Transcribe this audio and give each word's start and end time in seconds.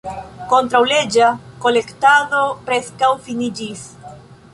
Kontraŭleĝa 0.51 1.27
kolektado 1.65 2.39
preskaŭ 2.71 3.11
finiĝis. 3.29 3.85